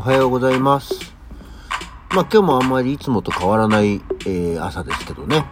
[0.00, 1.14] おはようございます。
[2.14, 5.44] まあ今日もあんまりいつもと変わらない、えー、朝ですけどね。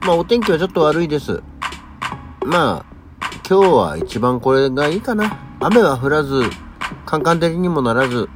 [0.00, 1.42] まあお天気はちょっと悪いです。
[2.46, 2.84] まあ
[3.46, 5.36] 今日は一番これがいいかな。
[5.60, 6.44] 雨は降らず、
[7.04, 8.30] カンカン照りにもならず、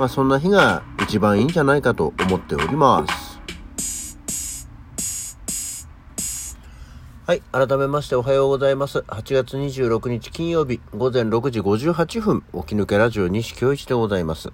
[0.00, 3.19] まあそんな日が一番いいんじゃないかと思っております。
[7.30, 7.42] はい。
[7.52, 9.04] 改めましておはようございます。
[9.06, 14.50] 8月26日金曜日午前6時58分、起き抜けラジオ西京一でございます。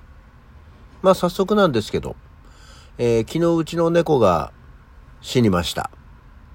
[1.01, 2.17] まあ早速なんですけど、
[2.98, 4.53] えー、昨日うちの猫が
[5.23, 5.91] 死にました。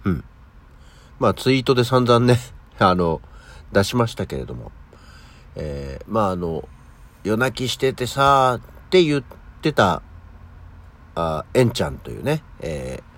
[0.06, 0.24] うん。
[1.18, 2.38] まあツイートで散々ね、
[2.78, 3.20] あの、
[3.72, 4.72] 出しましたけれども、
[5.56, 6.70] えー、まああの、
[7.24, 9.24] 夜泣きしててさーって言っ
[9.64, 10.04] てた、
[11.16, 13.11] あ、えんちゃんというね、えー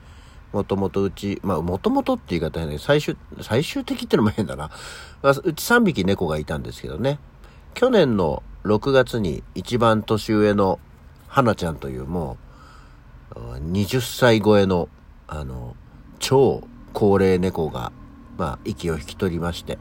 [0.54, 4.70] もともとうち、まあ、もともとって言い方やね、最終、最終的ってのも変だな。
[5.22, 7.20] まあうち3匹猫がいたんですけどね。
[7.74, 10.80] 去年の6月に一番年上の
[11.28, 12.38] 花ちゃんというも
[13.36, 14.90] う、20歳超えの、
[15.28, 15.76] あの、
[16.20, 17.92] 超高齢猫が、
[18.38, 19.80] まあ、息を引き取りまして。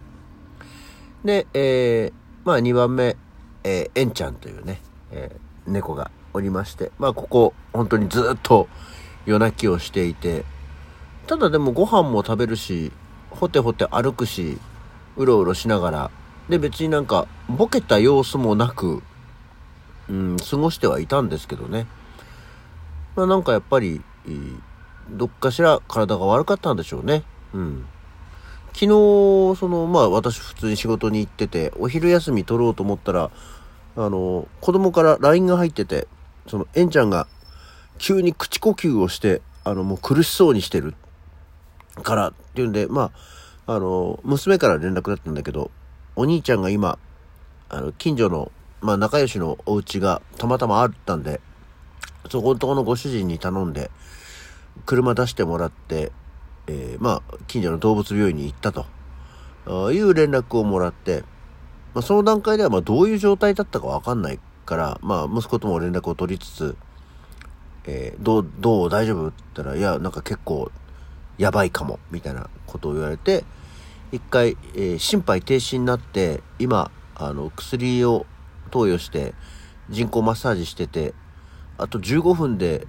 [1.24, 2.12] で、えー、
[2.44, 3.16] まあ、2番目、
[3.62, 4.80] えー、えんちゃんというね、
[5.10, 8.68] えー、猫がおりまして、まあ、ここ、本当にずっと
[9.26, 10.44] 夜泣きをしていて、
[11.26, 12.92] ただでもご飯も食べるし、
[13.30, 14.58] ほてほて歩くし、
[15.16, 16.10] うろうろしながら、
[16.48, 19.02] で別になんかボケた様子もなく、
[20.08, 21.86] うん、過ごしてはいたんですけどね。
[23.16, 24.02] まあなんかやっぱり、
[25.10, 27.22] どっかしら体が悪かったんでしょうね。
[27.54, 27.86] うん。
[28.74, 33.30] 昨日、その、まあ私普通に仕事に行ってて、お昼休み取ろうと思ったら、
[33.96, 36.08] あの、子供から LINE が入ってて、
[36.46, 37.26] その、えんちゃんが
[37.98, 40.94] 急に口呼吸をして、あの、もう苦しそうにしてる
[42.02, 43.10] からっていうんで、ま
[43.66, 45.70] あ、あの、娘から連絡だったんだけど、
[46.16, 46.98] お兄ちゃんが今、
[47.68, 51.40] あの、近所の、まあ、仲良しのお家がたまたまあったんで、
[52.30, 53.90] そこのとこのご主人に頼んで、
[54.86, 56.12] 車出してもらって、
[56.66, 58.86] えー、まあ、近所の動物病院に行ったと、
[59.92, 61.24] いう連絡をもらって、
[61.94, 66.76] まあ、その段階では、まあ、どういう状態だったかわかんないから、まあ、息子とも連絡を取りつつ、
[67.84, 69.28] えー、どう、どう大丈夫？
[69.28, 70.70] って言ったら、いや、なんか結構
[71.42, 73.44] やばいかも、みたいなことを言われて、
[74.12, 78.26] 一回、えー、心肺停止になって、今、あの、薬を
[78.70, 79.34] 投与して、
[79.90, 81.14] 人工マッサージしてて、
[81.78, 82.86] あと15分で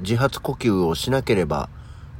[0.00, 1.70] 自発呼吸をしなければ、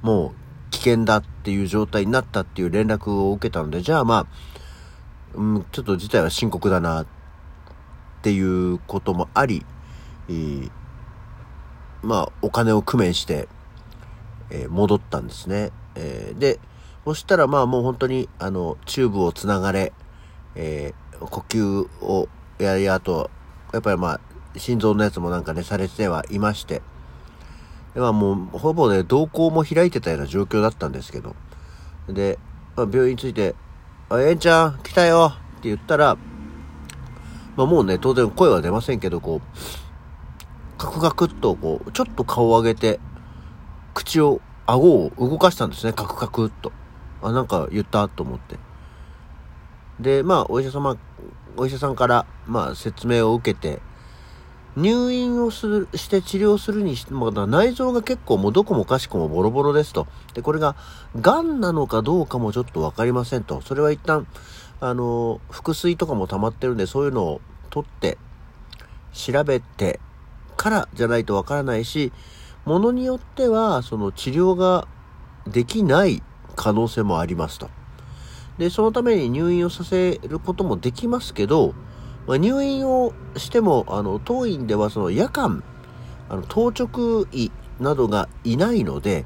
[0.00, 4.26] もう危険だっていう状態になったっていう連絡を受けたので、じゃあまあ、
[5.34, 7.06] うん、ちょっと事態は深刻だなっ
[8.22, 9.66] ていうこともあり、
[10.30, 10.70] えー、
[12.02, 13.48] まあ、お金を工面して、
[14.50, 15.70] えー、戻ったんですね。
[15.94, 16.58] えー、で、
[17.04, 19.92] そしたらまあもう本当に、あの、チューブをつながれ、
[20.54, 23.30] えー、呼吸をやり、あと、
[23.72, 24.20] やっぱりまあ、
[24.58, 26.82] 心臓のやつもなんかね、されてはいまして、
[27.94, 31.34] でまあもう、ほぼね、瞳孔も開いてたような状況だったんですけど、
[32.08, 32.38] で、
[32.76, 33.54] まあ、病院に着いて、
[34.08, 36.16] あ、えんちゃん、来たよって言ったら、
[37.56, 43.00] まあもうね、当然声は出ませんけど、こう、カクカクっとこう、ちょっと顔を上げて、
[43.98, 45.92] 口を、顎を動かしたんですね。
[45.92, 46.70] カクカクっと。
[47.20, 48.56] あ、なんか言ったと思って。
[49.98, 50.96] で、まあ、お医者様、
[51.56, 53.80] お医者さんから、まあ、説明を受けて、
[54.76, 60.06] 入院をする、して治療するにしても、内臓が結構もうどこもかしこもボロボロですと。
[60.34, 60.76] で、これが、
[61.20, 63.60] 癌なのかどうかもちょっとわかりませんと。
[63.62, 64.28] それは一旦、
[64.80, 68.16] あの、腹水とかも溜まってるんで、そういうのを取って、
[69.12, 69.98] 調べて
[70.56, 72.12] からじゃないとわからないし、
[72.68, 74.86] ものによっては、その治療が
[75.46, 76.22] できない
[76.54, 77.70] 可能性もありますと。
[78.58, 81.72] で、そのために入院をさせることもできますけど、
[82.26, 85.64] まあ、入院をしても、あの、当院ではその夜間、
[86.28, 89.24] あの、当直医などがいないので、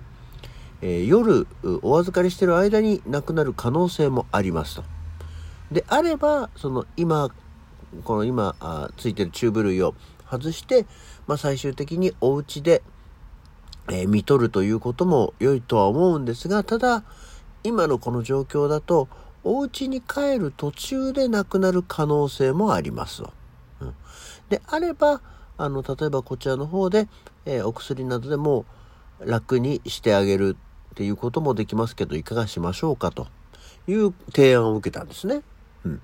[0.80, 1.48] えー、夜
[1.82, 4.84] お預かりしてる間に亡くなる可能性もありますと。
[5.72, 7.30] であれば、その今、
[8.04, 9.96] この今あついてるチューブ類を
[10.30, 10.86] 外して、
[11.26, 12.82] まあ、最終的にお家で、
[13.88, 17.04] えー、見とるということも良いとは思うんですが、ただ、
[17.64, 19.08] 今のこの状況だと、
[19.44, 23.24] お家に帰る途中で亡くなる可能性もあります
[23.80, 23.94] うん、
[24.48, 25.20] であれば、
[25.58, 27.08] あの、例えばこちらの方で、
[27.44, 28.64] えー、お薬などでも
[29.18, 30.56] 楽にしてあげる
[30.92, 33.26] っていうこともできますけど、いかがしましょうかと
[33.88, 35.42] いう提案を受けたんですね。
[35.84, 36.00] うん。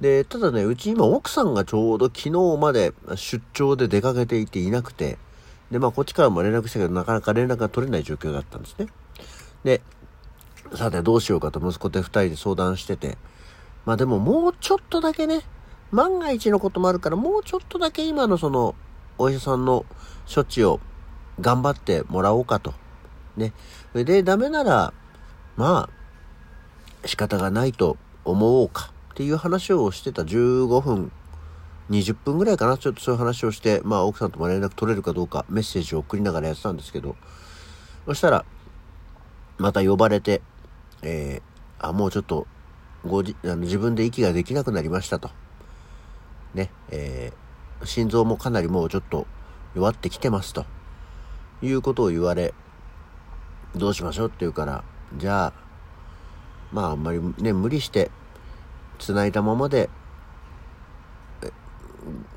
[0.00, 2.30] で、ただね、うち今奥さんがちょうど昨日
[2.60, 5.18] まで出張で出かけていていなくて、
[5.72, 8.88] で、まあ、こっちからも連絡したけど、なかなか連絡が取れない状況だったんですね。
[9.64, 9.80] で、
[10.74, 13.16] さてどうしようかと息子と二人で相談してて、
[13.86, 15.40] まあでももうちょっとだけね、
[15.90, 18.74] 万が一のこともあるから、もうちょっとだけ今のその、
[19.16, 19.86] お医者さんの
[20.32, 20.78] 処置を
[21.40, 22.74] 頑張ってもらおうかと。
[23.38, 23.54] ね。
[23.94, 24.92] で、ダメなら、
[25.56, 25.88] ま
[27.02, 27.96] あ、仕方がないと
[28.26, 31.12] 思おうかっていう話をしてた15分、
[31.90, 32.78] 20分ぐらいかな。
[32.78, 37.16] ちょっとそういう話をして、まあ奥さんとも連絡取れるかどうかメッセージを送りながらやってたんですけど、
[38.06, 38.44] そしたら、
[39.58, 40.42] また呼ばれて、
[41.02, 42.46] えー、あ、もうちょっと、
[43.04, 45.30] ごじあの自分で息ができなくなりましたと。
[46.54, 49.26] ね、えー、心臓もかなりもうちょっと
[49.74, 50.64] 弱ってきてますと。
[51.62, 52.54] いうことを言われ、
[53.76, 54.84] どうしましょうって言うから、
[55.16, 55.52] じゃあ、
[56.72, 58.10] まああんまりね、無理して、
[58.98, 59.88] 繋いだままで、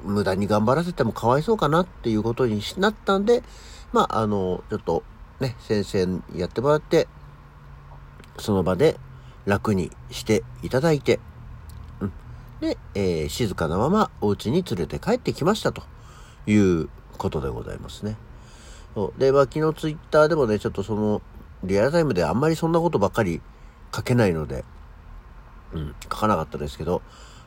[0.03, 3.43] 無駄に頑張らせてもかわいそうかなっていうことになったんで、
[3.91, 5.03] まあ、あの、ちょっと
[5.39, 7.07] ね、先生にやってもらって、
[8.37, 8.97] その場で
[9.45, 11.19] 楽にしていただいて、
[11.99, 12.11] うん。
[12.59, 15.83] で、えー、静かなままお家に連れて帰ってきましたと
[16.47, 18.17] いうことでございますね。
[18.93, 21.21] そうで、まあ、昨日ツイッターでもね、ちょっとその、
[21.63, 23.41] リアルタイムであんまりそんなことばっかり
[23.93, 24.63] 書けないので、
[25.73, 27.01] うん、書かなかったですけど、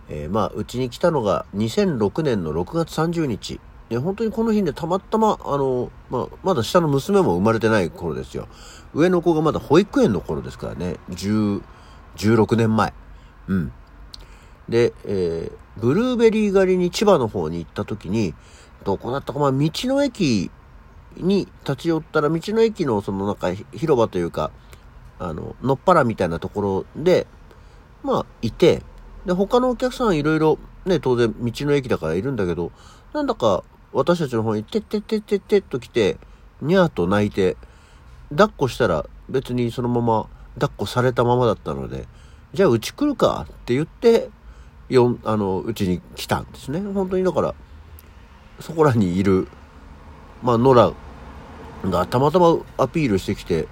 [0.09, 3.61] えー、まあ、うちに来たのが2006年の6月30日。
[3.89, 8.49] で、本当にこの日ね、たまたま、あの、まあ、まだ下の娘も生まれてない頃ですよ。
[8.95, 11.63] 上の子がまだ保育園の頃ですからね、10、
[12.17, 12.93] 16年前。
[13.49, 13.73] うん。
[14.69, 18.35] で、えー、ブルーベリー狩りに千葉の方に行った時に、
[18.85, 20.51] どこだったか、まあ、道の駅
[21.17, 24.51] に立ち寄ったら、道の駅のそのなんか広場というか、
[25.19, 27.27] あの、のっぱらみたいなところで、
[28.03, 28.83] まあ、いて、
[29.27, 32.73] で、他のお客さんいろいろ、ね、当然道の駅だからいるんだけど、
[33.13, 36.19] なんだか私たちの方に、てってってってってっと来て、
[36.61, 37.57] にゃーと泣いて、
[38.31, 42.07] 抱っこしたら別にそのまま抱っこされたままだったので、
[42.53, 44.31] じゃあうち来るかって言って、
[44.89, 46.81] よんあの、うちに来たんですね。
[46.81, 47.55] 本当にだから、
[48.61, 49.49] そこらにいる、
[50.43, 50.95] まあ、野良
[51.85, 53.69] がたまたまアピールしてきて、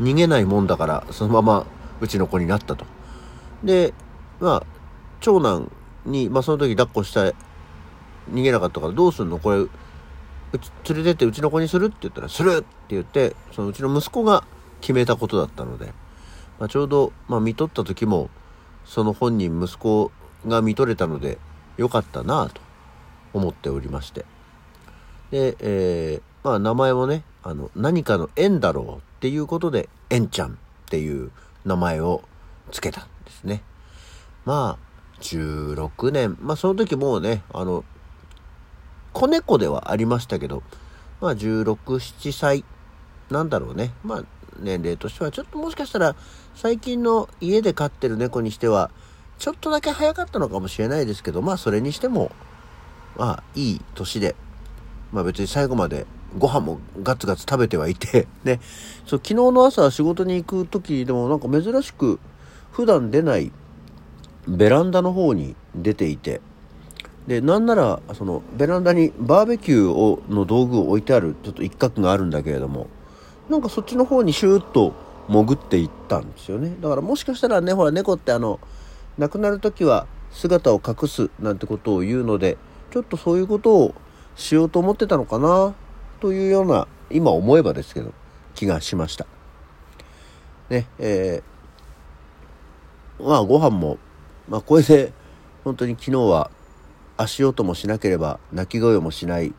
[0.00, 1.66] 逃げないもんだから、そのまま
[2.00, 2.86] うちの子になったと。
[3.64, 3.92] で、
[4.40, 4.62] まあ、
[5.20, 5.70] 長男
[6.06, 7.32] に、まあその時抱っこした
[8.30, 9.38] 逃げなかったからどうすんの？
[9.38, 9.68] これ、う
[10.84, 11.86] ち、連れてってうちの子にする？
[11.86, 14.44] って言ったら、するって言って、そのうちの息子が
[14.80, 15.92] 決めたことだったので、
[16.58, 18.30] まあ、ちょうど、まあ見とった時も、
[18.84, 20.10] その本人、息子
[20.46, 21.38] が見とれたので、
[21.76, 22.60] よかったなと
[23.32, 24.24] 思っておりまして。
[25.30, 30.54] で、えー、まあ名前もね、あの、何かの縁だろうっていうことで、縁ちゃんっ
[30.86, 31.30] ていう
[31.64, 32.22] 名前を
[32.70, 33.62] 付けたんですね。
[34.48, 37.84] まあ、16年、まあその時もうね、あの、
[39.12, 40.62] 子猫ではありましたけど、
[41.20, 42.64] まあ16、7歳
[43.28, 43.92] なんだろうね。
[44.02, 44.24] まあ
[44.58, 46.16] 年齢としてはちょっともしかしたら
[46.54, 48.90] 最近の家で飼ってる猫にしては
[49.38, 52.32] ちょっとだけ早かったのかもしれないですけど、まあそれにしても、
[53.18, 54.34] まあいい年で、
[55.12, 56.06] まあ別に最後まで
[56.38, 58.60] ご飯もガツガツ食べてはいて、 ね。
[59.04, 62.18] そう、昨日の朝仕事に行く時でもなんか珍しく
[62.72, 63.52] 普段出ない
[64.48, 66.40] ベランダの方に出ていて、
[67.26, 72.86] で、なんなら、その、ベランダにバーベキューをの道具を置いてある、ちょっと一角があるんだけれども、
[73.50, 74.94] なんかそっちの方にシューッと
[75.28, 76.74] 潜っていったんですよね。
[76.80, 78.58] だからもしかしたらね、ほら、猫ってあの、
[79.18, 82.56] 亡くなる時は姿を隠すなんてことを言うので、
[82.90, 83.94] ちょっとそういうことを
[84.34, 85.74] しようと思ってたのかな、
[86.20, 88.12] というような、今思えばですけど、
[88.54, 89.26] 気がしました。
[90.70, 93.98] ね、えー、まあご飯も、
[94.48, 95.12] まあこれで、
[95.64, 96.50] 本当に昨日は
[97.16, 99.52] 足音もしなければ泣き声もしない、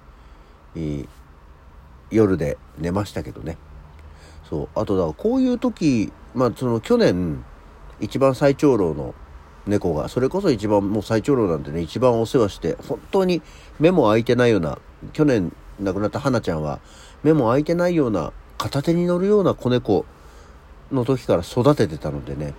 [0.75, 1.07] えー、
[2.09, 3.57] 夜で寝ましたけどね。
[4.49, 4.69] そう。
[4.79, 7.43] あとだ、こういう時、まあその去年、
[7.99, 9.13] 一番最長老の
[9.67, 13.41] 猫が、それこそ一番もう最長老なんてね、一番お世話して、本当に
[13.79, 14.79] 目も開いてないような、
[15.13, 16.79] 去年亡くなった花ちゃんは、
[17.23, 20.05] 目も開いてないような、片手に乗るような子猫
[20.91, 22.53] の時から育ててたのでね、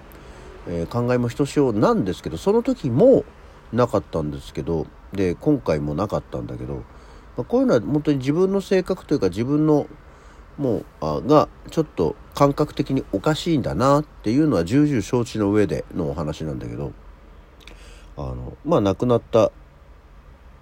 [0.68, 3.24] えー、考えもひとしおなんですけど、その時も、
[3.72, 6.82] なかったんですけどで今回もなかったんだけど、ま
[7.38, 9.86] あ、こういうのは本当に自分の性格というか自分の
[10.58, 16.92] もうあがちょっと感覚的におかしいんだなっていうのは重々承知の上でのお話なんだけど
[18.16, 19.52] あのまあ亡くなった、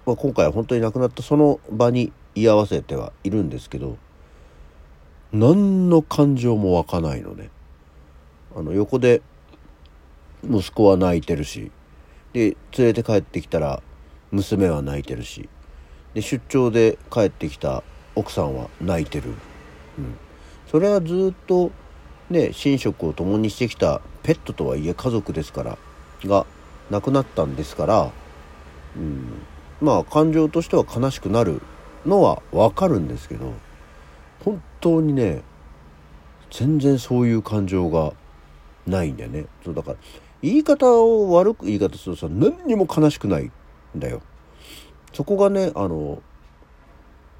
[0.05, 3.97] まあ、今回は本当に亡くなったその場に居合わせてはいるんですけど
[5.33, 7.51] 何の感情も湧かないのね。
[8.55, 9.21] あの横で
[10.43, 11.71] 息子は泣いてるし。
[12.33, 13.81] で連れて帰ってきたら
[14.31, 15.49] 娘は泣いてるし。
[16.13, 17.83] で出張で帰ってきた
[18.15, 19.29] 奥さんは泣いてる、
[19.97, 20.17] うん、
[20.67, 21.71] それはずっと
[22.29, 25.77] ね寝食を共にしてきたペットとはいえ家族ですから
[26.25, 26.45] が
[26.89, 28.11] 亡くなったんですから
[28.95, 29.43] うん、
[29.81, 31.61] まあ感情としては悲しくなる
[32.05, 33.53] のはわかるんですけど
[34.43, 35.41] 本当にね
[36.49, 38.13] 全然そういう感情が
[38.87, 39.45] ないんだよね。
[39.63, 39.97] そうだから
[40.41, 43.51] 言い方を悪く言い方するとさ何にも悲しくないん
[43.95, 44.21] だよ。
[45.13, 46.21] そこがねあの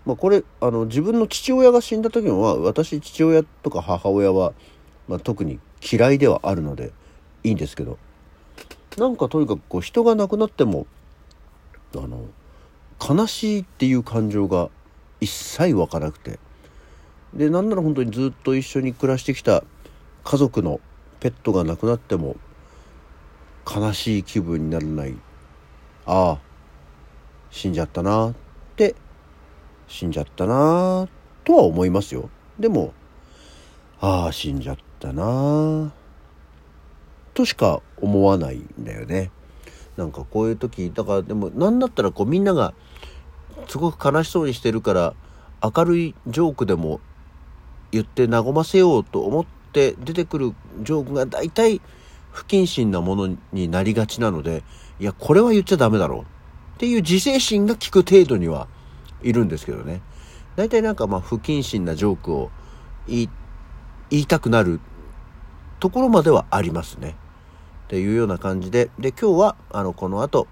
[0.06, 4.54] まあこれあの自分の父親が死んだ時は私父親とか母親は、
[5.08, 6.92] まあ、特に嫌いではあるので
[7.44, 7.98] いいんですけど。
[8.98, 10.86] なんかとにかくこう人が亡くなっても
[11.96, 12.26] あの
[13.00, 14.70] 悲しいっていう感情が
[15.22, 16.40] 一切湧かなくて。
[17.34, 19.64] でなんなら本当にずっと一緒に暮らしてきた
[20.24, 20.80] 家族の
[21.20, 22.36] ペットが亡くなっても
[23.70, 25.16] 悲しい気分にならない。
[26.06, 26.40] ああ
[27.52, 28.34] 死んじゃったなっ
[28.76, 28.96] て
[29.88, 31.08] 死んじゃったな
[31.44, 32.30] とは思いますよ。
[32.60, 32.94] でも
[34.02, 35.92] ああ死んじゃったな
[37.34, 39.32] としか思わないんだよね。
[39.98, 42.74] なんかこういう時だからでも何だったらこうみんなが
[43.68, 45.14] すごく悲しそうにしてるから
[45.62, 47.02] 明るいジョークでも
[47.92, 51.82] 言って和ませようと思って出てくるジョークが大体
[52.32, 54.64] 不謹慎なものになりがちなので
[55.00, 56.24] いやこれは言っちゃダメだろうっ
[56.78, 58.68] ていう自制心が効く程度には
[59.22, 60.02] いるんですけどね
[60.56, 62.52] 大体なんかまあ不謹慎なジョークを
[63.08, 63.30] 言
[64.10, 64.80] いたくなる
[65.80, 67.16] ところまではありますね。
[67.86, 70.48] っていうような感じでで今日はあのこの後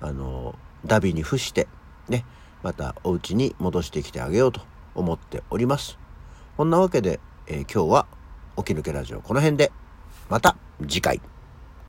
[0.00, 0.54] あの
[0.84, 1.66] ダビに付して
[2.08, 2.24] ね
[2.62, 4.60] またお家に戻してきてあげようと
[4.94, 5.98] 思っております。
[6.56, 8.06] こんなわけで、えー、今日は
[8.56, 9.72] 起き抜けラジオこの辺で
[10.28, 10.56] また
[10.88, 11.20] 次回。